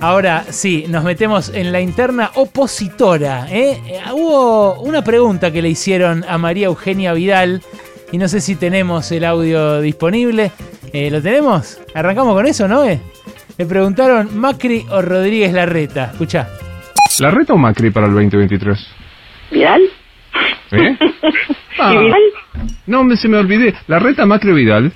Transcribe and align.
Ahora 0.00 0.44
sí, 0.50 0.84
nos 0.88 1.02
metemos 1.02 1.48
en 1.52 1.72
la 1.72 1.80
interna 1.80 2.30
opositora. 2.34 3.46
¿eh? 3.50 3.80
Eh, 3.86 4.00
Hubo 4.12 4.80
una 4.80 5.02
pregunta 5.02 5.50
que 5.50 5.60
le 5.60 5.68
hicieron 5.70 6.24
a 6.28 6.38
María 6.38 6.66
Eugenia 6.66 7.12
Vidal 7.14 7.62
y 8.12 8.18
no 8.18 8.28
sé 8.28 8.40
si 8.40 8.54
tenemos 8.54 9.10
el 9.10 9.24
audio 9.24 9.80
disponible. 9.80 10.52
Eh, 10.92 11.10
¿Lo 11.10 11.20
tenemos? 11.20 11.80
Arrancamos 11.94 12.34
con 12.34 12.46
eso, 12.46 12.68
¿no? 12.68 12.84
Eh? 12.84 13.00
Le 13.58 13.66
preguntaron 13.66 14.38
Macri 14.38 14.86
o 14.90 15.02
Rodríguez 15.02 15.52
Larreta. 15.52 16.10
Escucha. 16.12 16.48
¿Larreta 17.18 17.54
o 17.54 17.58
Macri 17.58 17.90
para 17.90 18.06
el 18.06 18.12
2023? 18.14 18.78
¿Vidal? 19.50 19.82
¿Eh? 20.70 20.96
Ah, 21.80 21.92
¿Y 21.94 21.98
Vidal? 21.98 22.20
no, 22.86 23.02
me, 23.02 23.16
se 23.16 23.26
me 23.28 23.36
olvidé. 23.38 23.74
¿Larreta, 23.88 24.24
Macri 24.26 24.52
o 24.52 24.54
Vidal? 24.54 24.92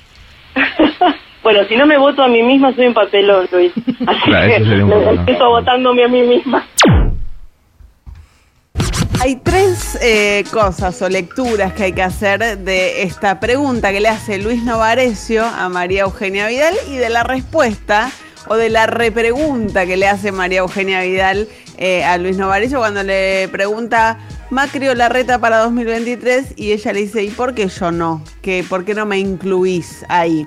Bueno, 1.52 1.68
si 1.68 1.76
no 1.76 1.86
me 1.86 1.98
voto 1.98 2.22
a 2.22 2.28
mí 2.28 2.42
misma, 2.42 2.74
soy 2.74 2.86
un 2.86 2.94
papelón, 2.94 3.46
Luis. 3.52 3.72
Así 4.06 4.20
Claro, 4.24 4.54
que 4.54 4.60
me 4.60 5.10
empiezo 5.10 5.50
votándome 5.50 6.02
a 6.02 6.08
mí 6.08 6.22
misma. 6.22 6.66
Hay 9.20 9.36
tres 9.36 9.98
eh, 10.00 10.44
cosas 10.50 11.02
o 11.02 11.10
lecturas 11.10 11.74
que 11.74 11.84
hay 11.84 11.92
que 11.92 12.02
hacer 12.02 12.56
de 12.56 13.02
esta 13.02 13.38
pregunta 13.38 13.92
que 13.92 14.00
le 14.00 14.08
hace 14.08 14.38
Luis 14.38 14.64
Novarecio 14.64 15.44
a 15.44 15.68
María 15.68 16.04
Eugenia 16.04 16.46
Vidal 16.46 16.74
y 16.88 16.96
de 16.96 17.10
la 17.10 17.22
respuesta 17.22 18.10
o 18.48 18.56
de 18.56 18.70
la 18.70 18.86
repregunta 18.86 19.84
que 19.84 19.98
le 19.98 20.08
hace 20.08 20.32
María 20.32 20.60
Eugenia 20.60 21.02
Vidal 21.02 21.48
eh, 21.76 22.02
a 22.02 22.16
Luis 22.16 22.38
Novarecio 22.38 22.78
cuando 22.78 23.02
le 23.02 23.46
pregunta 23.52 24.18
Macri 24.48 24.88
o 24.88 24.94
Larreta 24.94 25.38
para 25.38 25.58
2023 25.58 26.54
y 26.56 26.72
ella 26.72 26.94
le 26.94 27.00
dice, 27.00 27.22
¿y 27.22 27.28
por 27.28 27.54
qué 27.54 27.68
yo 27.68 27.90
no? 27.90 28.24
¿Qué, 28.40 28.64
¿Por 28.66 28.86
qué 28.86 28.94
no 28.94 29.04
me 29.04 29.18
incluís 29.18 30.02
ahí? 30.08 30.46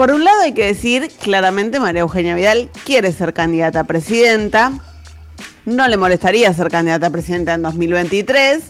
Por 0.00 0.12
un 0.12 0.24
lado 0.24 0.40
hay 0.40 0.54
que 0.54 0.64
decir, 0.64 1.10
claramente 1.22 1.78
María 1.78 2.00
Eugenia 2.00 2.34
Vidal 2.34 2.70
quiere 2.86 3.12
ser 3.12 3.34
candidata 3.34 3.80
a 3.80 3.84
presidenta, 3.84 4.72
no 5.66 5.86
le 5.88 5.98
molestaría 5.98 6.50
ser 6.54 6.70
candidata 6.70 7.08
a 7.08 7.10
presidenta 7.10 7.52
en 7.52 7.60
2023. 7.60 8.62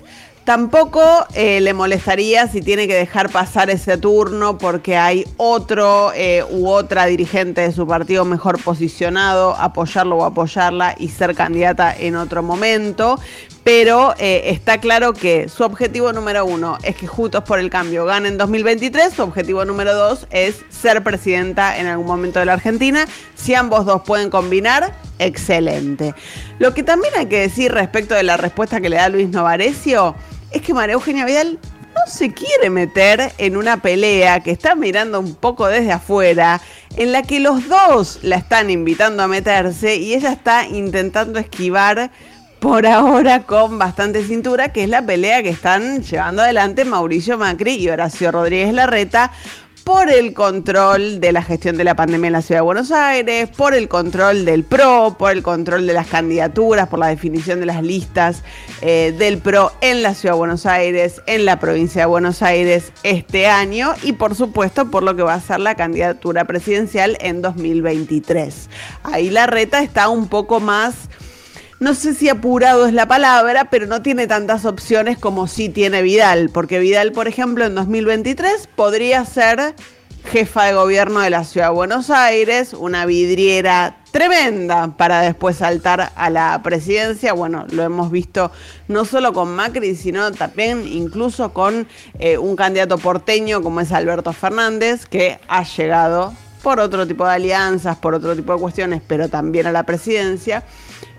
Tampoco 0.44 1.02
eh, 1.34 1.60
le 1.60 1.74
molestaría 1.74 2.48
si 2.48 2.62
tiene 2.62 2.88
que 2.88 2.94
dejar 2.94 3.30
pasar 3.30 3.68
ese 3.68 3.98
turno 3.98 4.56
porque 4.56 4.96
hay 4.96 5.26
otro 5.36 6.12
eh, 6.14 6.42
u 6.50 6.68
otra 6.68 7.06
dirigente 7.06 7.60
de 7.60 7.72
su 7.72 7.86
partido 7.86 8.24
mejor 8.24 8.60
posicionado, 8.60 9.54
apoyarlo 9.54 10.16
o 10.16 10.24
apoyarla 10.24 10.94
y 10.98 11.08
ser 11.08 11.34
candidata 11.34 11.94
en 11.96 12.16
otro 12.16 12.42
momento. 12.42 13.20
Pero 13.62 14.14
eh, 14.18 14.44
está 14.46 14.78
claro 14.78 15.12
que 15.12 15.50
su 15.50 15.62
objetivo 15.62 16.12
número 16.14 16.46
uno 16.46 16.78
es 16.82 16.96
que 16.96 17.06
Juntos 17.06 17.44
por 17.44 17.58
el 17.58 17.68
Cambio 17.68 18.06
gane 18.06 18.28
en 18.28 18.38
2023. 18.38 19.12
Su 19.12 19.22
objetivo 19.22 19.66
número 19.66 19.94
dos 19.94 20.26
es 20.30 20.56
ser 20.70 21.04
presidenta 21.04 21.76
en 21.76 21.86
algún 21.86 22.06
momento 22.06 22.38
de 22.38 22.46
la 22.46 22.54
Argentina. 22.54 23.06
Si 23.34 23.54
ambos 23.54 23.84
dos 23.84 24.00
pueden 24.02 24.30
combinar, 24.30 24.94
excelente. 25.20 26.14
Lo 26.58 26.74
que 26.74 26.82
también 26.82 27.14
hay 27.16 27.26
que 27.26 27.40
decir 27.40 27.72
respecto 27.72 28.14
de 28.14 28.22
la 28.22 28.36
respuesta 28.36 28.80
que 28.80 28.88
le 28.88 28.96
da 28.96 29.08
Luis 29.08 29.28
Novarecio 29.28 30.16
es 30.50 30.62
que 30.62 30.74
María 30.74 30.94
Eugenia 30.94 31.24
Vidal 31.24 31.58
no 31.94 32.00
se 32.10 32.32
quiere 32.32 32.70
meter 32.70 33.32
en 33.38 33.56
una 33.56 33.76
pelea 33.82 34.40
que 34.40 34.50
está 34.50 34.74
mirando 34.74 35.20
un 35.20 35.34
poco 35.34 35.66
desde 35.66 35.92
afuera, 35.92 36.60
en 36.96 37.12
la 37.12 37.22
que 37.22 37.40
los 37.40 37.68
dos 37.68 38.20
la 38.22 38.36
están 38.36 38.70
invitando 38.70 39.22
a 39.22 39.28
meterse 39.28 39.96
y 39.96 40.14
ella 40.14 40.32
está 40.32 40.66
intentando 40.66 41.38
esquivar 41.38 42.10
por 42.60 42.86
ahora 42.86 43.44
con 43.44 43.78
bastante 43.78 44.22
cintura, 44.22 44.70
que 44.70 44.84
es 44.84 44.88
la 44.88 45.04
pelea 45.04 45.42
que 45.42 45.48
están 45.48 46.02
llevando 46.02 46.42
adelante 46.42 46.84
Mauricio 46.84 47.38
Macri 47.38 47.76
y 47.76 47.88
Horacio 47.88 48.30
Rodríguez 48.30 48.72
Larreta 48.74 49.32
por 49.90 50.08
el 50.08 50.34
control 50.34 51.18
de 51.18 51.32
la 51.32 51.42
gestión 51.42 51.76
de 51.76 51.82
la 51.82 51.96
pandemia 51.96 52.28
en 52.28 52.34
la 52.34 52.42
ciudad 52.42 52.60
de 52.60 52.64
Buenos 52.64 52.92
Aires, 52.92 53.50
por 53.56 53.74
el 53.74 53.88
control 53.88 54.44
del 54.44 54.62
PRO, 54.62 55.16
por 55.18 55.32
el 55.32 55.42
control 55.42 55.84
de 55.88 55.92
las 55.92 56.06
candidaturas, 56.06 56.88
por 56.88 57.00
la 57.00 57.08
definición 57.08 57.58
de 57.58 57.66
las 57.66 57.82
listas 57.82 58.44
eh, 58.82 59.12
del 59.18 59.38
PRO 59.38 59.72
en 59.80 60.04
la 60.04 60.14
ciudad 60.14 60.34
de 60.34 60.38
Buenos 60.38 60.64
Aires, 60.64 61.20
en 61.26 61.44
la 61.44 61.58
provincia 61.58 62.02
de 62.02 62.06
Buenos 62.06 62.40
Aires 62.40 62.92
este 63.02 63.48
año 63.48 63.94
y 64.04 64.12
por 64.12 64.36
supuesto 64.36 64.92
por 64.92 65.02
lo 65.02 65.16
que 65.16 65.24
va 65.24 65.34
a 65.34 65.40
ser 65.40 65.58
la 65.58 65.74
candidatura 65.74 66.44
presidencial 66.44 67.18
en 67.20 67.42
2023. 67.42 68.70
Ahí 69.02 69.28
la 69.28 69.48
reta 69.48 69.82
está 69.82 70.08
un 70.08 70.28
poco 70.28 70.60
más 70.60 71.08
no 71.80 71.94
sé 71.94 72.14
si 72.14 72.28
apurado 72.28 72.86
es 72.86 72.92
la 72.92 73.08
palabra, 73.08 73.70
pero 73.70 73.86
no 73.86 74.02
tiene 74.02 74.26
tantas 74.26 74.66
opciones 74.66 75.16
como 75.16 75.46
sí 75.46 75.70
tiene 75.70 76.02
Vidal, 76.02 76.50
porque 76.50 76.78
Vidal, 76.78 77.12
por 77.12 77.26
ejemplo, 77.26 77.64
en 77.64 77.74
2023 77.74 78.68
podría 78.76 79.24
ser 79.24 79.74
jefa 80.26 80.66
de 80.66 80.74
gobierno 80.74 81.20
de 81.20 81.30
la 81.30 81.42
ciudad 81.44 81.68
de 81.68 81.74
Buenos 81.74 82.10
Aires, 82.10 82.74
una 82.74 83.06
vidriera 83.06 83.96
tremenda 84.12 84.94
para 84.98 85.22
después 85.22 85.56
saltar 85.56 86.12
a 86.14 86.28
la 86.28 86.60
presidencia. 86.62 87.32
Bueno, 87.32 87.64
lo 87.70 87.82
hemos 87.82 88.10
visto 88.10 88.52
no 88.88 89.06
solo 89.06 89.32
con 89.32 89.56
Macri, 89.56 89.96
sino 89.96 90.32
también 90.32 90.86
incluso 90.86 91.54
con 91.54 91.88
eh, 92.18 92.36
un 92.36 92.56
candidato 92.56 92.98
porteño 92.98 93.62
como 93.62 93.80
es 93.80 93.90
Alberto 93.90 94.34
Fernández, 94.34 95.06
que 95.06 95.40
ha 95.48 95.64
llegado 95.64 96.34
por 96.62 96.78
otro 96.78 97.06
tipo 97.06 97.24
de 97.24 97.32
alianzas, 97.32 97.96
por 97.96 98.14
otro 98.14 98.36
tipo 98.36 98.52
de 98.52 98.60
cuestiones, 98.60 99.00
pero 99.06 99.30
también 99.30 99.66
a 99.66 99.72
la 99.72 99.84
presidencia. 99.84 100.62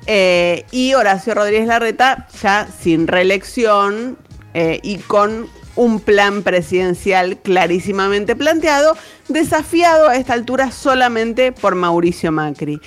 Eh, 0.07 0.65
y 0.71 0.93
Horacio 0.93 1.33
Rodríguez 1.33 1.67
Larreta 1.67 2.27
ya 2.41 2.67
sin 2.81 3.07
reelección 3.07 4.17
eh, 4.53 4.79
y 4.81 4.97
con 4.97 5.47
un 5.75 5.99
plan 5.99 6.43
presidencial 6.43 7.37
clarísimamente 7.37 8.35
planteado, 8.35 8.97
desafiado 9.29 10.09
a 10.09 10.15
esta 10.15 10.33
altura 10.33 10.71
solamente 10.71 11.51
por 11.51 11.75
Mauricio 11.75 12.31
Macri. 12.31 12.81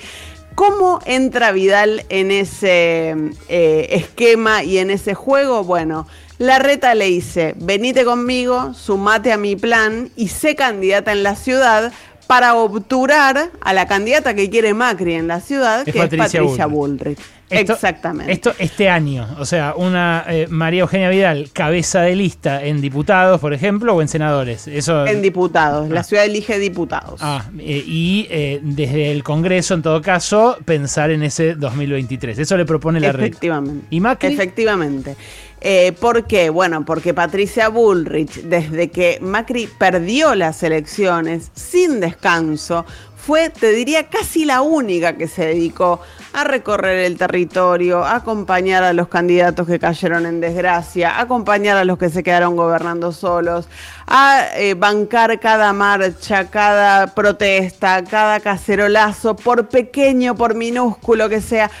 ¿Cómo 0.55 0.99
entra 1.05 1.51
Vidal 1.51 2.05
en 2.07 2.31
ese 2.31 3.15
eh, 3.49 3.87
esquema 3.91 4.63
y 4.63 4.77
en 4.77 4.89
ese 4.89 5.13
juego? 5.13 5.65
Bueno, 5.65 6.07
Larreta 6.37 6.95
le 6.95 7.05
dice, 7.05 7.55
venite 7.57 8.05
conmigo, 8.05 8.73
sumate 8.73 9.33
a 9.33 9.37
mi 9.37 9.55
plan 9.55 10.11
y 10.15 10.29
sé 10.29 10.55
candidata 10.55 11.11
en 11.11 11.23
la 11.23 11.35
ciudad 11.35 11.91
para 12.27 12.55
obturar 12.55 13.51
a 13.61 13.73
la 13.73 13.87
candidata 13.87 14.33
que 14.33 14.49
quiere 14.49 14.73
Macri 14.73 15.13
en 15.13 15.27
la 15.27 15.41
ciudad, 15.41 15.87
Es 15.87 15.93
que 15.93 15.99
Patricia 15.99 16.25
es 16.25 16.31
Patricia 16.33 16.65
Bullrich. 16.65 17.17
Bullrich. 17.17 17.34
Esto- 17.49 17.73
Exactamente. 17.73 18.31
Esto 18.31 18.53
este 18.57 18.89
año, 18.89 19.27
o 19.39 19.45
sea, 19.45 19.75
una 19.75 20.25
eh, 20.27 20.47
María 20.49 20.81
Eugenia 20.81 21.09
Vidal, 21.09 21.49
cabeza 21.53 22.01
de 22.01 22.15
lista 22.15 22.63
en 22.63 22.81
diputados, 22.81 23.39
por 23.39 23.53
ejemplo, 23.53 23.93
o 23.93 24.01
en 24.01 24.07
senadores. 24.07 24.67
Eso. 24.67 25.05
en 25.05 25.21
diputados, 25.21 25.89
la 25.89 26.03
ciudad 26.03 26.25
elige 26.25 26.57
diputados. 26.57 27.19
Ah, 27.23 27.45
eh, 27.59 27.83
y 27.85 28.27
eh, 28.31 28.59
desde 28.63 29.11
el 29.11 29.23
Congreso, 29.23 29.75
en 29.75 29.81
todo 29.83 30.01
caso, 30.01 30.57
pensar 30.65 31.11
en 31.11 31.21
ese 31.23 31.55
2023. 31.55 32.39
Eso 32.39 32.57
le 32.57 32.65
propone 32.65 32.99
la 32.99 33.11
red. 33.11 33.25
Efectivamente. 33.25 33.85
¿Y 33.91 33.99
Macri? 33.99 34.33
Efectivamente. 34.33 35.15
Eh, 35.61 35.93
¿Por 35.99 36.25
qué? 36.25 36.49
Bueno, 36.49 36.85
porque 36.85 37.13
Patricia 37.13 37.69
Bullrich, 37.69 38.41
desde 38.43 38.89
que 38.89 39.19
Macri 39.21 39.67
perdió 39.79 40.35
las 40.35 40.61
elecciones 40.63 41.49
sin 41.55 41.99
descanso, 41.99 42.85
fue, 43.15 43.49
te 43.49 43.71
diría, 43.71 44.07
casi 44.07 44.45
la 44.45 44.61
única 44.61 45.17
que 45.17 45.27
se 45.27 45.45
dedicó 45.47 45.99
a 46.35 46.43
recorrer 46.43 47.05
el 47.05 47.17
territorio, 47.17 48.03
a 48.03 48.17
acompañar 48.17 48.83
a 48.83 48.91
los 48.91 49.07
candidatos 49.07 49.65
que 49.65 49.79
cayeron 49.79 50.25
en 50.25 50.41
desgracia, 50.41 51.11
a 51.11 51.21
acompañar 51.21 51.77
a 51.77 51.85
los 51.85 51.97
que 51.97 52.09
se 52.09 52.23
quedaron 52.23 52.57
gobernando 52.57 53.13
solos, 53.13 53.69
a 54.05 54.47
eh, 54.57 54.73
bancar 54.73 55.39
cada 55.39 55.71
marcha, 55.71 56.49
cada 56.49 57.07
protesta, 57.07 58.03
cada 58.03 58.41
cacerolazo, 58.41 59.37
por 59.37 59.69
pequeño, 59.69 60.35
por 60.35 60.55
minúsculo 60.55 61.29
que 61.29 61.39
sea. 61.39 61.71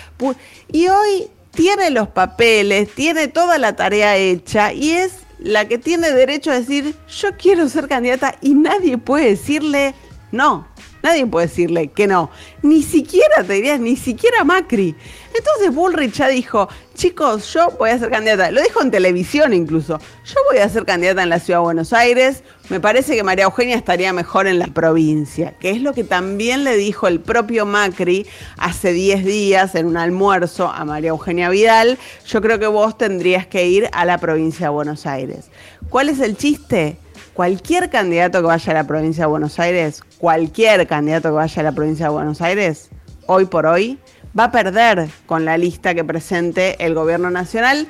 Y 0.71 0.87
hoy 0.87 1.27
tiene 1.51 1.89
los 1.89 2.07
papeles, 2.07 2.95
tiene 2.95 3.27
toda 3.27 3.57
la 3.57 3.75
tarea 3.75 4.15
hecha 4.15 4.71
y 4.71 4.91
es 4.91 5.17
la 5.37 5.65
que 5.65 5.77
tiene 5.77 6.11
derecho 6.11 6.51
a 6.51 6.55
decir, 6.55 6.95
yo 7.09 7.35
quiero 7.37 7.67
ser 7.67 7.89
candidata 7.89 8.35
y 8.39 8.53
nadie 8.53 8.97
puede 8.97 9.31
decirle 9.31 9.93
no. 10.31 10.65
Nadie 11.05 11.27
puede 11.27 11.45
decirle 11.45 11.89
que 11.89 12.07
no. 12.07 12.31
Ni 12.63 12.81
siquiera, 12.81 13.43
te 13.45 13.53
diría, 13.53 13.77
ni 13.77 13.95
siquiera 13.95 14.43
Macri. 14.43 14.95
Entonces 15.35 15.71
Bullrich 15.71 16.13
ya 16.13 16.29
dijo, 16.29 16.67
chicos, 16.95 17.53
yo 17.53 17.69
voy 17.77 17.91
a 17.91 17.99
ser 17.99 18.09
candidata. 18.09 18.49
Lo 18.49 18.59
dijo 18.59 18.81
en 18.81 18.89
televisión 18.89 19.53
incluso. 19.53 19.99
Yo 20.25 20.35
voy 20.49 20.57
a 20.57 20.67
ser 20.67 20.83
candidata 20.83 21.21
en 21.21 21.29
la 21.29 21.39
Ciudad 21.39 21.59
de 21.59 21.65
Buenos 21.65 21.93
Aires. 21.93 22.41
Me 22.69 22.79
parece 22.79 23.15
que 23.15 23.21
María 23.21 23.43
Eugenia 23.43 23.75
estaría 23.75 24.13
mejor 24.13 24.47
en 24.47 24.57
la 24.57 24.65
provincia, 24.65 25.53
que 25.59 25.69
es 25.69 25.79
lo 25.79 25.93
que 25.93 26.03
también 26.03 26.63
le 26.63 26.75
dijo 26.75 27.07
el 27.07 27.19
propio 27.19 27.67
Macri 27.67 28.25
hace 28.57 28.91
10 28.91 29.25
días 29.25 29.75
en 29.75 29.85
un 29.85 29.97
almuerzo 29.97 30.69
a 30.69 30.85
María 30.85 31.11
Eugenia 31.11 31.49
Vidal. 31.49 31.99
Yo 32.25 32.41
creo 32.41 32.57
que 32.57 32.65
vos 32.65 32.97
tendrías 32.97 33.45
que 33.45 33.67
ir 33.67 33.89
a 33.91 34.05
la 34.05 34.17
provincia 34.17 34.65
de 34.65 34.71
Buenos 34.71 35.05
Aires. 35.05 35.51
¿Cuál 35.87 36.09
es 36.09 36.19
el 36.19 36.35
chiste? 36.35 36.97
Cualquier 37.35 37.89
candidato 37.89 38.39
que 38.39 38.47
vaya 38.47 38.71
a 38.71 38.75
la 38.75 38.87
provincia 38.87 39.25
de 39.25 39.29
Buenos 39.29 39.59
Aires, 39.59 40.01
cualquier 40.17 40.87
candidato 40.87 41.29
que 41.29 41.35
vaya 41.35 41.59
a 41.59 41.63
la 41.63 41.73
provincia 41.73 42.05
de 42.05 42.13
Buenos 42.13 42.41
Aires, 42.41 42.89
hoy 43.27 43.45
por 43.45 43.65
hoy, 43.65 43.99
va 44.37 44.45
a 44.45 44.51
perder 44.51 45.09
con 45.25 45.43
la 45.43 45.57
lista 45.57 45.93
que 45.93 46.05
presente 46.05 46.83
el 46.83 46.93
gobierno 46.93 47.29
nacional 47.29 47.87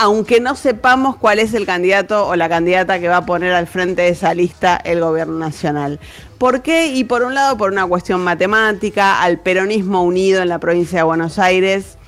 aunque 0.00 0.40
no 0.40 0.54
sepamos 0.54 1.16
cuál 1.16 1.40
es 1.40 1.54
el 1.54 1.66
candidato 1.66 2.28
o 2.28 2.36
la 2.36 2.48
candidata 2.48 3.00
que 3.00 3.08
va 3.08 3.18
a 3.18 3.26
poner 3.26 3.52
al 3.52 3.66
frente 3.66 4.02
de 4.02 4.08
esa 4.10 4.32
lista 4.32 4.76
el 4.76 5.00
gobierno 5.00 5.38
nacional. 5.38 5.98
¿Por 6.38 6.62
qué? 6.62 6.86
Y 6.86 7.02
por 7.02 7.24
un 7.24 7.34
lado, 7.34 7.56
por 7.56 7.72
una 7.72 7.84
cuestión 7.84 8.22
matemática, 8.22 9.20
al 9.20 9.40
peronismo 9.40 10.04
unido 10.04 10.40
en 10.40 10.48
la 10.48 10.60
provincia 10.60 10.98
de 10.98 11.02
Buenos 11.02 11.38
Aires 11.40 11.98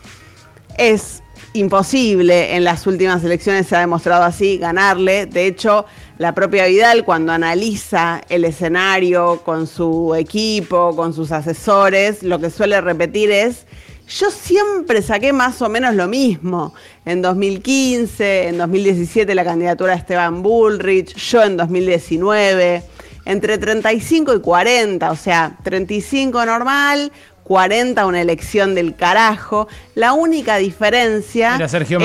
es 0.78 1.20
imposible, 1.52 2.54
en 2.54 2.62
las 2.62 2.86
últimas 2.86 3.24
elecciones 3.24 3.66
se 3.66 3.74
ha 3.74 3.80
demostrado 3.80 4.22
así, 4.22 4.56
ganarle. 4.56 5.26
De 5.26 5.46
hecho, 5.46 5.84
la 6.20 6.34
propia 6.34 6.66
Vidal, 6.66 7.02
cuando 7.02 7.32
analiza 7.32 8.20
el 8.28 8.44
escenario 8.44 9.40
con 9.42 9.66
su 9.66 10.14
equipo, 10.14 10.94
con 10.94 11.14
sus 11.14 11.32
asesores, 11.32 12.22
lo 12.22 12.38
que 12.38 12.50
suele 12.50 12.78
repetir 12.82 13.30
es 13.30 13.64
yo 14.06 14.30
siempre 14.30 15.00
saqué 15.00 15.32
más 15.32 15.62
o 15.62 15.70
menos 15.70 15.94
lo 15.94 16.08
mismo. 16.08 16.74
En 17.06 17.22
2015, 17.22 18.48
en 18.48 18.58
2017 18.58 19.34
la 19.34 19.44
candidatura 19.44 19.92
de 19.92 19.98
Esteban 20.00 20.42
Bullrich, 20.42 21.14
yo 21.14 21.42
en 21.42 21.56
2019, 21.56 22.82
entre 23.24 23.56
35 23.56 24.34
y 24.34 24.40
40, 24.40 25.10
o 25.10 25.16
sea, 25.16 25.56
35 25.64 26.44
normal, 26.44 27.12
40 27.44 28.04
una 28.04 28.20
elección 28.20 28.74
del 28.74 28.94
carajo. 28.94 29.68
La 29.94 30.12
única 30.12 30.58
diferencia 30.58 31.58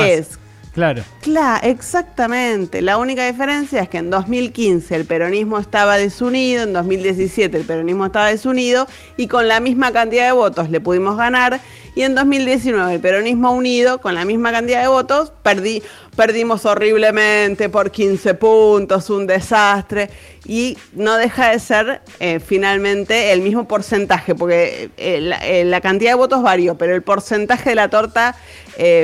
es 0.06 0.40
Claro. 0.76 1.04
Claro, 1.22 1.66
exactamente. 1.66 2.82
La 2.82 2.98
única 2.98 3.26
diferencia 3.26 3.82
es 3.82 3.88
que 3.88 3.98
en 3.98 4.10
2015 4.10 4.94
el 4.94 5.06
peronismo 5.06 5.58
estaba 5.58 5.96
desunido, 5.96 6.64
en 6.64 6.74
2017 6.74 7.58
el 7.58 7.64
peronismo 7.64 8.08
estaba 8.08 8.28
desunido 8.28 8.86
y 9.16 9.28
con 9.28 9.48
la 9.48 9.62
misma 9.62 9.94
cantidad 9.94 10.26
de 10.26 10.34
votos 10.34 10.70
le 10.70 10.82
pudimos 10.82 11.16
ganar 11.16 11.62
y 11.96 12.04
en 12.04 12.14
2019 12.14 12.96
el 12.96 13.00
peronismo 13.00 13.52
unido 13.52 14.00
con 14.00 14.16
la 14.16 14.26
misma 14.26 14.52
cantidad 14.52 14.82
de 14.82 14.90
votos 14.90 15.32
perdí, 15.42 15.82
perdimos 16.16 16.66
horriblemente 16.66 17.70
por 17.70 17.90
15 17.90 18.34
puntos, 18.34 19.10
un 19.10 19.26
desastre 19.26 20.10
y 20.46 20.78
no 20.94 21.16
deja 21.16 21.52
de 21.52 21.60
ser 21.60 22.02
eh, 22.20 22.40
finalmente 22.40 23.32
el 23.32 23.42
mismo 23.42 23.66
porcentaje 23.66 24.36
porque 24.36 24.90
eh, 24.98 25.34
eh, 25.42 25.64
la, 25.66 25.82
cantidad 25.82 26.12
de 26.12 26.16
votos 26.16 26.44
varió, 26.44 26.76
pero 26.78 26.94
el 26.94 27.02
porcentaje 27.02 27.70
de 27.70 27.76
la 27.76 27.90
torta 27.90 28.36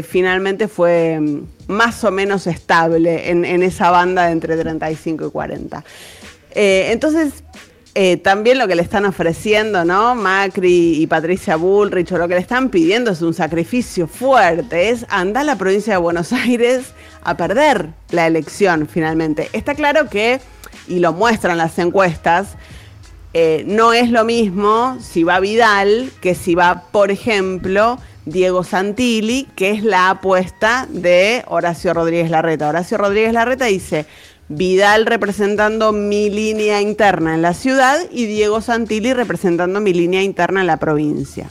finalmente 0.09 0.67
fue 0.67 1.17
mm, 1.19 1.47
más 1.67 2.03
o 2.03 2.11
menos 2.11 2.45
estable 2.45 3.29
en, 3.29 3.45
en, 3.45 3.63
esa 3.63 3.89
banda 3.89 4.25
de 4.25 4.33
entre 4.33 4.57
35 4.57 5.27
y 5.27 5.31
40. 5.31 5.83
entonces 6.53 7.43
eh, 7.93 8.17
también 8.17 8.57
lo 8.57 8.67
que 8.67 8.75
le 8.75 8.81
están 8.81 9.05
ofreciendo, 9.05 9.83
¿no? 9.83 10.15
Macri 10.15 11.01
y 11.01 11.07
Patricia 11.07 11.57
Bullrich, 11.57 12.11
o 12.13 12.17
lo 12.17 12.27
que 12.27 12.35
le 12.35 12.39
están 12.39 12.69
pidiendo 12.69 13.11
es 13.11 13.21
un 13.21 13.33
sacrificio 13.33 14.07
fuerte, 14.07 14.89
es 14.89 15.05
andar 15.09 15.41
a 15.41 15.45
la 15.45 15.55
provincia 15.57 15.93
de 15.93 15.99
Buenos 15.99 16.31
Aires 16.33 16.93
a 17.23 17.35
perder 17.35 17.89
la 18.11 18.27
elección 18.27 18.87
finalmente. 18.87 19.49
Está 19.51 19.75
claro 19.75 20.09
que, 20.09 20.39
y 20.87 20.99
lo 20.99 21.11
muestran 21.11 21.57
las 21.57 21.77
encuestas, 21.79 22.55
eh, 23.33 23.63
no 23.65 23.93
es 23.93 24.09
lo 24.09 24.25
mismo 24.25 24.97
si 25.01 25.23
va 25.23 25.39
Vidal 25.39 26.11
que 26.21 26.35
si 26.35 26.55
va, 26.55 26.83
por 26.91 27.11
ejemplo, 27.11 27.97
Diego 28.25 28.63
Santilli, 28.63 29.47
que 29.55 29.71
es 29.71 29.83
la 29.83 30.11
apuesta 30.11 30.87
de 30.89 31.43
Horacio 31.47 31.93
Rodríguez 31.93 32.29
Larreta. 32.29 32.69
Horacio 32.69 32.97
Rodríguez 32.97 33.33
Larreta 33.33 33.65
dice, 33.65 34.05
Vidal 34.53 35.05
representando 35.05 35.93
mi 35.93 36.29
línea 36.29 36.81
interna 36.81 37.35
en 37.35 37.41
la 37.41 37.53
ciudad 37.53 37.97
y 38.11 38.25
Diego 38.25 38.59
Santilli 38.59 39.13
representando 39.13 39.79
mi 39.79 39.93
línea 39.93 40.21
interna 40.21 40.59
en 40.59 40.67
la 40.67 40.77
provincia. 40.77 41.49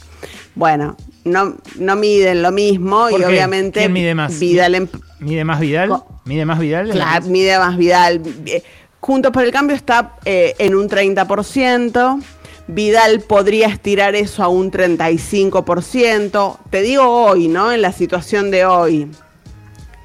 Bueno, 0.53 0.97
no, 1.23 1.55
no 1.79 1.95
miden 1.95 2.43
lo 2.43 2.51
mismo 2.51 3.09
y 3.09 3.23
obviamente 3.23 3.79
¿Quién 3.79 3.93
mide 3.93 4.13
más? 4.13 4.39
Vidal 4.39 4.87
¿Mide 5.19 5.43
más 5.43 5.59
Vidal? 5.59 6.03
¿Mide 6.25 6.45
más 6.45 6.59
Vidal? 6.59 6.91
Claro, 6.91 7.25
mide 7.25 7.57
más 7.57 7.75
Vidal. 7.77 8.21
Eh, 8.45 8.61
Juntos 8.99 9.31
por 9.31 9.43
el 9.43 9.51
Cambio 9.51 9.75
está 9.75 10.17
eh, 10.25 10.53
en 10.59 10.75
un 10.75 10.87
30%. 10.87 12.23
Vidal 12.67 13.21
podría 13.21 13.67
estirar 13.67 14.13
eso 14.13 14.43
a 14.43 14.47
un 14.47 14.71
35%. 14.71 16.57
Te 16.69 16.81
digo 16.83 17.03
hoy, 17.03 17.47
¿no? 17.47 17.71
En 17.71 17.81
la 17.81 17.93
situación 17.93 18.51
de 18.51 18.65
hoy. 18.65 19.09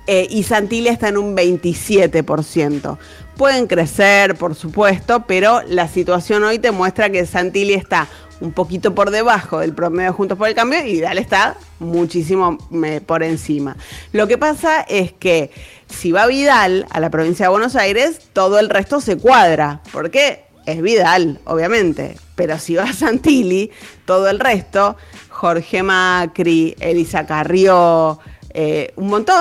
Eh, 0.06 0.26
y 0.30 0.42
Santilli 0.44 0.88
está 0.88 1.08
en 1.08 1.18
un 1.18 1.36
27%. 1.36 2.98
Pueden 3.36 3.66
crecer, 3.66 4.36
por 4.36 4.54
supuesto, 4.54 5.24
pero 5.26 5.62
la 5.66 5.88
situación 5.88 6.44
hoy 6.44 6.58
te 6.58 6.70
muestra 6.70 7.10
que 7.10 7.26
Santilli 7.26 7.74
está 7.74 8.08
un 8.40 8.52
poquito 8.52 8.94
por 8.94 9.10
debajo 9.10 9.60
del 9.60 9.72
promedio 9.72 10.12
Juntos 10.12 10.38
por 10.38 10.48
el 10.48 10.54
Cambio 10.54 10.80
y 10.84 10.92
Vidal 10.92 11.18
está 11.18 11.56
muchísimo 11.78 12.58
por 13.06 13.22
encima. 13.22 13.76
Lo 14.12 14.26
que 14.26 14.38
pasa 14.38 14.82
es 14.82 15.12
que 15.12 15.50
si 15.88 16.12
va 16.12 16.26
Vidal 16.26 16.86
a 16.90 17.00
la 17.00 17.10
provincia 17.10 17.46
de 17.46 17.50
Buenos 17.50 17.76
Aires, 17.76 18.20
todo 18.32 18.58
el 18.58 18.68
resto 18.68 19.00
se 19.00 19.16
cuadra. 19.16 19.80
¿Por 19.92 20.10
qué? 20.10 20.44
Es 20.66 20.82
Vidal, 20.82 21.40
obviamente. 21.44 22.16
Pero 22.34 22.58
si 22.58 22.74
va 22.74 22.92
Santilli, 22.92 23.70
todo 24.04 24.28
el 24.28 24.38
resto, 24.38 24.96
Jorge 25.30 25.82
Macri, 25.82 26.76
Elisa 26.80 27.26
Carrió, 27.26 28.18
eh, 28.50 28.92
un 28.96 29.08
montón 29.08 29.36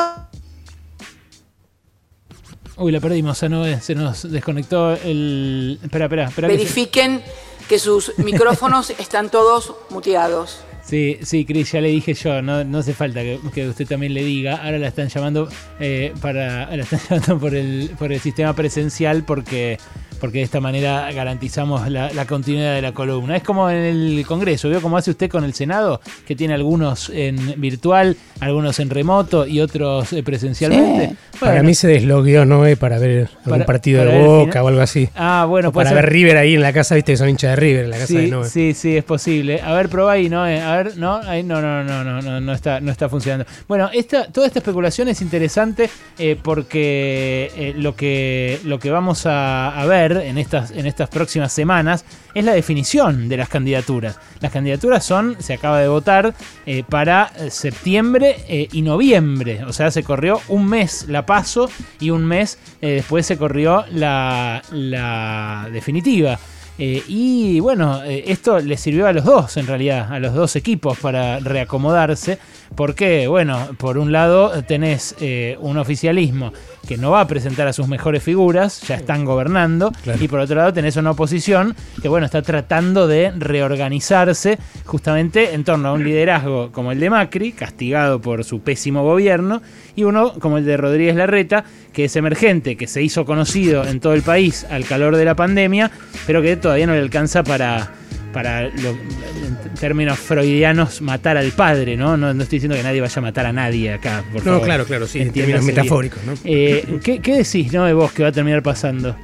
Uy, 2.77 2.91
la 2.91 2.99
perdimos, 2.99 3.37
se 3.37 3.47
nos, 3.47 3.83
se 3.83 3.95
nos 3.95 4.29
desconectó 4.29 4.93
el... 4.93 5.79
Espera, 5.81 6.05
espera, 6.05 6.27
espera. 6.27 6.47
Verifiquen 6.49 7.21
que, 7.69 7.79
sus 7.79 8.11
micrófonos 8.17 8.89
están 8.99 9.29
todos 9.29 9.73
muteados. 9.89 10.59
Sí, 10.83 11.17
sí, 11.23 11.45
Cris, 11.45 11.71
ya 11.71 11.81
le 11.81 11.87
dije 11.87 12.13
yo, 12.13 12.41
no, 12.41 12.63
no 12.63 12.79
hace 12.79 12.93
falta 12.93 13.21
que, 13.21 13.67
usted 13.67 13.87
también 13.87 14.13
le 14.13 14.23
diga. 14.23 14.57
Ahora 14.57 14.77
la 14.77 14.89
están 14.89 15.07
llamando 15.07 15.47
eh, 15.79 16.13
para, 16.21 16.75
la 16.75 16.83
están 16.83 16.99
llamando 17.09 17.39
por 17.39 17.55
el, 17.55 17.91
por 17.97 18.11
el 18.11 18.19
sistema 18.19 18.53
presencial 18.53 19.23
porque 19.23 19.79
porque 20.25 20.39
de 20.39 20.45
esta 20.45 20.59
manera 20.59 21.11
garantizamos 21.11 21.87
la, 21.87 22.25
continuidad 22.25 22.73
de 22.73 22.81
la 22.81 22.93
columna. 22.93 23.37
Es 23.37 23.43
como 23.43 23.69
en 23.69 23.77
el 23.77 24.25
Congreso, 24.25 24.67
¿vio 24.69 24.81
cómo 24.81 24.97
hace 24.97 25.11
usted 25.11 25.29
con 25.29 25.43
el 25.43 25.53
Senado? 25.53 26.01
Que 26.25 26.35
tiene 26.35 26.55
algunos 26.55 27.11
en 27.11 27.61
virtual, 27.61 28.17
algunos 28.39 28.79
en 28.79 28.89
remoto 28.89 29.45
y 29.45 29.59
otros 29.59 30.11
eh, 30.13 30.23
presencialmente. 30.23 31.15
para 31.39 31.61
mí 31.61 31.75
se 31.75 31.87
deslogueó, 31.87 32.43
¿no? 32.43 32.65
Eh, 32.65 32.75
para 32.75 32.97
ver 32.97 33.29
algún 33.45 33.65
partido 33.65 34.03
de 34.03 34.19
Boca 34.19 34.63
o 34.63 34.67
algo 34.67 34.81
así. 34.81 35.07
Ah, 35.15 35.45
bueno, 35.47 35.71
Para 35.71 35.93
ver 35.93 36.09
River 36.09 36.37
ahí 36.37 36.55
en 36.55 36.61
la 36.61 36.73
casa, 36.73 36.95
viste 36.95 37.11
que 37.11 37.17
son 37.17 37.29
hinchas 37.29 37.51
de 37.51 37.55
River 37.57 37.85
en 37.85 37.91
la 37.91 37.97
casa 37.97 38.07
sí, 38.07 38.17
de 38.17 38.27
Noé. 38.27 38.49
Sí, 38.49 38.73
sí, 38.73 38.97
es 38.97 39.03
posible. 39.03 39.61
A 39.61 39.73
ver, 39.73 39.89
probá 39.89 40.13
ahí, 40.13 40.27
¿no? 40.27 40.41
A 40.41 40.77
ver, 40.77 40.97
no, 40.97 41.17
ahí 41.17 41.43
no, 41.43 41.61
no, 41.61 41.83
no, 41.83 42.03
no, 42.03 42.19
no, 42.19 42.41
no 42.41 42.53
está, 42.53 42.81
no 42.81 42.91
está 42.91 43.09
funcionando. 43.09 43.45
Bueno, 43.67 43.91
esta, 43.93 44.25
toda 44.31 44.47
esta 44.47 44.57
especulación 44.57 45.07
es 45.07 45.21
interesante 45.21 45.87
eh, 46.17 46.35
porque 46.41 47.75
lo, 47.77 47.95
que, 47.95 48.59
lo 48.63 48.79
que 48.79 48.89
vamos 48.89 49.27
a 49.27 49.85
ver 49.87 50.14
en 50.21 50.37
estas, 50.37 50.71
en 50.71 50.85
estas 50.85 51.09
próximas 51.09 51.51
semanas 51.51 52.05
es 52.33 52.43
la 52.43 52.53
definición 52.53 53.27
de 53.29 53.37
las 53.37 53.49
candidaturas. 53.49 54.19
Las 54.39 54.51
candidaturas 54.51 55.03
son, 55.03 55.37
se 55.39 55.53
acaba 55.53 55.79
de 55.79 55.87
votar, 55.87 56.33
eh, 56.65 56.83
para 56.87 57.31
eh, 57.37 57.49
septiembre 57.49 58.35
eh, 58.47 58.67
y 58.71 58.81
noviembre. 58.81 59.63
O 59.65 59.73
sea, 59.73 59.91
se 59.91 60.03
corrió 60.03 60.41
un 60.47 60.67
mes 60.67 61.05
la 61.07 61.25
paso 61.25 61.69
y 61.99 62.09
un 62.09 62.25
mes 62.25 62.57
después 62.81 63.25
se 63.25 63.37
corrió 63.37 63.83
la, 63.91 64.61
la 64.71 65.69
definitiva. 65.71 66.39
Y 66.77 67.59
bueno, 67.59 68.03
esto 68.03 68.59
le 68.59 68.77
sirvió 68.77 69.07
a 69.07 69.13
los 69.13 69.23
dos, 69.23 69.57
en 69.57 69.67
realidad, 69.67 70.11
a 70.11 70.19
los 70.19 70.33
dos 70.33 70.55
equipos 70.55 70.97
para 70.99 71.39
reacomodarse, 71.39 72.37
porque, 72.75 73.27
bueno, 73.27 73.69
por 73.77 73.97
un 73.97 74.11
lado 74.11 74.63
tenés 74.63 75.15
un 75.59 75.77
oficialismo 75.77 76.51
que 76.87 76.97
no 76.97 77.11
va 77.11 77.21
a 77.21 77.27
presentar 77.27 77.67
a 77.67 77.73
sus 77.73 77.87
mejores 77.87 78.21
figuras, 78.21 78.81
ya 78.81 78.95
están 78.95 79.25
gobernando, 79.25 79.91
y 80.19 80.27
por 80.27 80.39
otro 80.39 80.57
lado 80.57 80.73
tenés 80.73 80.97
una 80.97 81.11
oposición 81.11 81.75
que 82.01 82.09
bueno, 82.09 82.25
está 82.25 82.41
tratando 82.41 83.07
de 83.07 83.31
reorganizarse 83.31 84.59
justamente 84.85 85.53
en 85.53 85.63
torno 85.63 85.89
a 85.89 85.93
un 85.93 86.03
liderazgo 86.03 86.71
como 86.71 86.91
el 86.91 86.99
de 86.99 87.09
Macri, 87.09 87.53
castigado 87.53 88.21
por 88.21 88.43
su 88.43 88.59
pésimo 88.59 89.03
gobierno, 89.03 89.61
y 89.95 90.03
uno 90.03 90.33
como 90.39 90.57
el 90.57 90.65
de 90.65 90.77
Rodríguez 90.77 91.15
Larreta, 91.15 91.63
que 91.93 92.05
es 92.05 92.15
emergente, 92.17 92.75
que 92.75 92.87
se 92.87 93.01
hizo 93.01 93.25
conocido 93.25 93.85
en 93.85 93.99
todo 93.99 94.13
el 94.13 94.21
país 94.21 94.65
al 94.69 94.83
calor 94.85 95.15
de 95.15 95.25
la 95.25 95.35
pandemia, 95.35 95.89
pero 96.27 96.41
que 96.41 96.57
todavía 96.65 96.87
no 96.87 96.93
le 96.93 96.99
alcanza 96.99 97.43
para 97.43 97.91
para, 98.33 98.65
en 98.65 99.75
términos 99.79 100.17
freudianos, 100.17 100.99
matar 100.99 101.37
al 101.37 101.51
padre, 101.51 101.95
¿no? 101.95 102.17
¿no? 102.17 102.31
estoy 102.31 102.57
diciendo 102.57 102.75
que 102.75 102.81
nadie 102.81 103.01
vaya 103.01 103.19
a 103.19 103.21
matar 103.21 103.45
a 103.45 103.53
nadie 103.53 103.93
acá, 103.93 104.23
por 104.33 104.43
no, 104.43 104.59
claro, 104.61 104.83
claro, 104.83 105.05
sí, 105.05 105.21
en 105.21 105.31
términos 105.31 105.63
metafóricos, 105.63 106.23
¿no? 106.23 106.33
Eh, 106.43 106.99
¿qué, 107.03 107.19
decís, 107.19 107.71
no, 107.71 107.85
de 107.85 107.93
vos 107.93 108.11
que 108.11 108.23
va 108.23 108.29
a 108.29 108.31
terminar 108.31 108.63
pasando? 108.63 109.15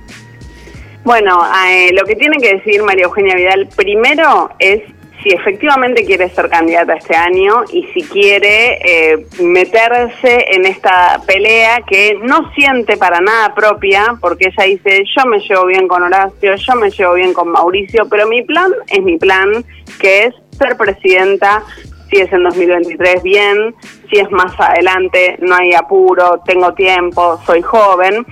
Bueno, 1.04 1.42
eh, 1.68 1.90
lo 1.94 2.06
que 2.06 2.16
tiene 2.16 2.38
que 2.38 2.54
decir 2.58 2.84
María 2.84 3.06
Eugenia 3.06 3.36
Vidal 3.36 3.68
primero 3.76 4.52
es 4.60 4.84
si 5.22 5.30
efectivamente 5.30 6.04
quiere 6.04 6.30
ser 6.30 6.50
candidata 6.50 6.94
este 6.94 7.16
año 7.16 7.64
y 7.72 7.84
si 7.94 8.02
quiere 8.04 8.80
eh, 8.84 9.26
meterse 9.42 10.46
en 10.48 10.66
esta 10.66 11.22
pelea 11.26 11.82
que 11.88 12.18
no 12.24 12.52
siente 12.54 12.98
para 12.98 13.20
nada 13.20 13.54
propia, 13.54 14.18
porque 14.20 14.48
ella 14.48 14.66
dice, 14.66 15.04
yo 15.16 15.26
me 15.28 15.40
llevo 15.40 15.66
bien 15.66 15.88
con 15.88 16.04
Horacio, 16.04 16.56
yo 16.56 16.76
me 16.76 16.90
llevo 16.90 17.14
bien 17.14 17.34
con 17.34 17.50
Mauricio, 17.50 18.08
pero 18.10 18.28
mi 18.28 18.42
plan 18.44 18.72
es 18.88 19.04
mi 19.04 19.18
plan, 19.18 19.64
que 20.00 20.26
es 20.26 20.36
ser 20.58 20.78
presidenta 20.78 21.64
Si 22.10 22.18
es 22.20 22.32
en 22.34 22.44
2023, 22.44 23.24
bien. 23.24 23.74
Si 24.10 24.20
es 24.20 24.30
más 24.32 24.54
adelante, 24.60 25.38
no 25.40 25.56
hay 25.56 25.74
apuro, 25.74 26.42
tengo 26.46 26.74
tiempo, 26.74 27.40
soy 27.46 27.62
joven. 27.62 28.26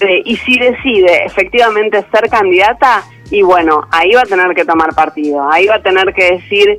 Eh, 0.00 0.22
y 0.24 0.36
si 0.36 0.58
decide 0.58 1.24
efectivamente 1.26 2.04
ser 2.10 2.28
candidata, 2.28 3.04
y 3.30 3.42
bueno, 3.42 3.86
ahí 3.90 4.12
va 4.12 4.22
a 4.22 4.26
tener 4.26 4.54
que 4.54 4.64
tomar 4.64 4.94
partido, 4.94 5.48
ahí 5.50 5.66
va 5.66 5.76
a 5.76 5.82
tener 5.82 6.12
que 6.12 6.32
decir, 6.32 6.78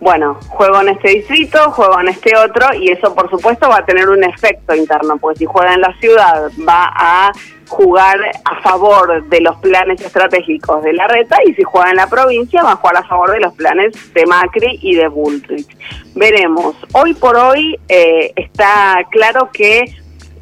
bueno, 0.00 0.38
juego 0.48 0.80
en 0.80 0.88
este 0.90 1.10
distrito, 1.10 1.58
juego 1.72 2.00
en 2.00 2.08
este 2.08 2.36
otro, 2.36 2.74
y 2.74 2.90
eso 2.90 3.14
por 3.14 3.30
supuesto 3.30 3.68
va 3.68 3.78
a 3.78 3.84
tener 3.84 4.08
un 4.08 4.24
efecto 4.24 4.74
interno, 4.74 5.18
porque 5.18 5.40
si 5.40 5.44
juega 5.46 5.74
en 5.74 5.82
la 5.82 5.94
ciudad 5.98 6.50
va 6.66 6.90
a 6.94 7.32
jugar 7.68 8.18
a 8.44 8.60
favor 8.60 9.24
de 9.28 9.40
los 9.40 9.56
planes 9.56 10.00
estratégicos 10.00 10.82
de 10.82 10.92
la 10.92 11.08
reta 11.08 11.36
y 11.46 11.54
si 11.54 11.62
juega 11.62 11.90
en 11.90 11.96
la 11.96 12.06
provincia 12.06 12.62
va 12.62 12.72
a 12.72 12.76
jugar 12.76 12.98
a 12.98 13.04
favor 13.04 13.32
de 13.32 13.40
los 13.40 13.54
planes 13.54 14.14
de 14.14 14.26
Macri 14.26 14.78
y 14.82 14.94
de 14.96 15.08
Bullrich. 15.08 15.76
Veremos. 16.14 16.76
Hoy 16.92 17.14
por 17.14 17.36
hoy 17.36 17.78
eh, 17.88 18.32
está 18.36 18.98
claro 19.10 19.50
que 19.52 19.84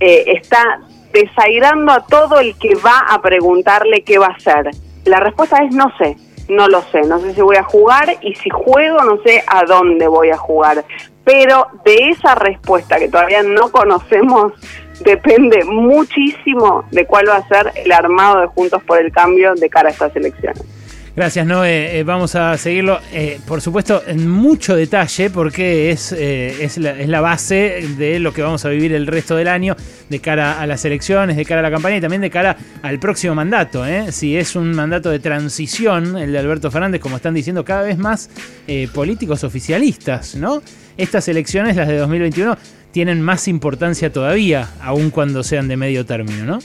eh, 0.00 0.24
está 0.26 0.80
desairando 1.12 1.92
a 1.92 2.04
todo 2.04 2.40
el 2.40 2.56
que 2.58 2.74
va 2.74 3.06
a 3.08 3.20
preguntarle 3.22 4.02
qué 4.02 4.18
va 4.18 4.26
a 4.26 4.32
hacer. 4.32 4.70
La 5.04 5.20
respuesta 5.20 5.58
es 5.64 5.74
no 5.74 5.92
sé, 5.98 6.16
no 6.48 6.68
lo 6.68 6.82
sé, 6.82 7.00
no 7.02 7.18
sé 7.20 7.34
si 7.34 7.40
voy 7.40 7.56
a 7.56 7.62
jugar 7.62 8.16
y 8.20 8.34
si 8.34 8.50
juego 8.50 9.02
no 9.02 9.18
sé 9.24 9.42
a 9.46 9.64
dónde 9.64 10.06
voy 10.06 10.30
a 10.30 10.36
jugar. 10.36 10.84
Pero 11.24 11.66
de 11.84 12.08
esa 12.10 12.34
respuesta 12.34 12.98
que 12.98 13.08
todavía 13.08 13.42
no 13.42 13.70
conocemos 13.70 14.52
depende 15.04 15.64
muchísimo 15.64 16.84
de 16.90 17.06
cuál 17.06 17.28
va 17.28 17.36
a 17.36 17.48
ser 17.48 17.72
el 17.76 17.92
armado 17.92 18.40
de 18.40 18.46
Juntos 18.48 18.82
por 18.84 19.00
el 19.00 19.12
Cambio 19.12 19.54
de 19.54 19.68
cara 19.68 19.88
a 19.88 19.92
estas 19.92 20.14
elecciones. 20.14 20.71
Gracias, 21.14 21.46
Noé. 21.46 21.98
Eh, 21.98 22.04
vamos 22.04 22.34
a 22.36 22.56
seguirlo, 22.56 22.98
eh, 23.12 23.38
por 23.46 23.60
supuesto, 23.60 24.02
en 24.06 24.30
mucho 24.30 24.74
detalle, 24.74 25.28
porque 25.28 25.90
es, 25.90 26.10
eh, 26.12 26.64
es, 26.64 26.78
la, 26.78 27.20
base 27.20 27.86
de 27.98 28.18
lo 28.18 28.32
que 28.32 28.40
vamos 28.40 28.64
a 28.64 28.70
vivir 28.70 28.94
el 28.94 29.06
resto 29.06 29.36
del 29.36 29.48
año, 29.48 29.76
de 30.08 30.20
cara 30.20 30.58
a 30.58 30.66
las 30.66 30.86
elecciones, 30.86 31.36
de 31.36 31.44
cara 31.44 31.60
a 31.60 31.62
la 31.64 31.70
campaña 31.70 31.98
y 31.98 32.00
también 32.00 32.22
de 32.22 32.30
cara 32.30 32.56
al 32.80 32.98
próximo 32.98 33.34
mandato. 33.34 33.84
Si 34.10 34.38
es 34.38 34.56
un 34.56 34.72
mandato 34.72 35.10
de 35.10 35.18
transición, 35.18 36.16
el 36.16 36.32
de 36.32 36.38
Alberto 36.38 36.70
Fernández, 36.70 37.02
como 37.02 37.16
están 37.16 37.34
diciendo 37.34 37.62
cada 37.62 37.82
vez 37.82 37.98
más 37.98 38.30
políticos 38.94 39.44
oficialistas, 39.44 40.34
¿no? 40.34 40.62
Estas 40.96 41.28
elecciones, 41.28 41.76
las 41.76 41.88
de 41.88 41.98
2021, 41.98 42.56
tienen 42.90 43.20
más 43.20 43.48
importancia 43.48 44.10
todavía, 44.10 44.70
aun 44.80 45.10
cuando 45.10 45.42
sean 45.42 45.68
de 45.68 45.76
medio 45.76 46.06
término, 46.06 46.44
¿no? 46.46 46.58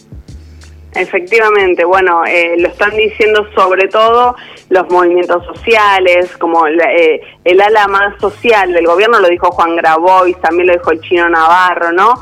Efectivamente, 0.96 1.86
bueno, 1.86 2.26
eh, 2.26 2.56
lo 2.58 2.70
están 2.70 2.96
diciendo 2.96 3.48
sobre 3.54 3.88
todo 3.88 4.36
los 4.70 4.90
movimientos 4.90 5.46
sociales, 5.46 6.36
como 6.38 6.66
eh, 6.68 7.22
el 7.44 7.62
ala 7.62 7.88
más 7.88 8.20
social 8.20 8.72
del 8.74 8.88
gobierno, 8.88 9.20
lo 9.20 9.28
dijo 9.28 9.52
Juan 9.52 9.76
Grabois, 9.76 10.40
también 10.42 10.68
lo 10.68 10.74
dijo 10.74 10.92
el 10.92 11.02
chino 11.02 11.30
Navarro, 11.30 11.92
¿no? 11.92 12.14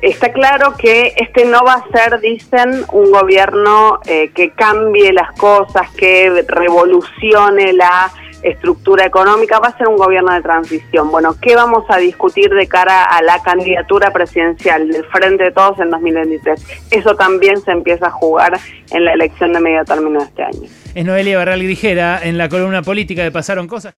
Está 0.00 0.32
claro 0.32 0.74
que 0.76 1.14
este 1.16 1.44
no 1.46 1.64
va 1.64 1.74
a 1.74 1.88
ser, 1.90 2.20
dicen, 2.20 2.84
un 2.92 3.10
gobierno 3.10 4.00
eh, 4.06 4.30
que 4.34 4.50
cambie 4.50 5.12
las 5.12 5.32
cosas, 5.38 5.90
que 5.92 6.44
revolucione 6.46 7.72
la 7.72 8.12
estructura 8.44 9.04
económica, 9.04 9.58
va 9.58 9.68
a 9.68 9.78
ser 9.78 9.88
un 9.88 9.96
gobierno 9.96 10.32
de 10.32 10.42
transición. 10.42 11.10
Bueno, 11.10 11.34
¿qué 11.40 11.56
vamos 11.56 11.84
a 11.88 11.98
discutir 11.98 12.50
de 12.50 12.66
cara 12.66 13.04
a 13.04 13.22
la 13.22 13.42
candidatura 13.42 14.12
presidencial 14.12 14.88
del 14.88 15.04
Frente 15.06 15.44
de 15.44 15.50
Todos 15.52 15.78
en 15.80 15.90
2023? 15.90 16.64
Eso 16.90 17.14
también 17.16 17.60
se 17.60 17.72
empieza 17.72 18.06
a 18.06 18.10
jugar 18.10 18.58
en 18.90 19.04
la 19.04 19.12
elección 19.12 19.52
de 19.52 19.60
medio 19.60 19.84
término 19.84 20.20
de 20.20 20.26
este 20.26 20.42
año. 20.42 20.68
Es 20.94 21.04
Noelia 21.04 21.36
Barral 21.38 21.60
Grijera 21.60 22.20
en 22.22 22.38
la 22.38 22.48
columna 22.48 22.82
política 22.82 23.24
de 23.24 23.32
Pasaron 23.32 23.66
Cosas. 23.66 23.92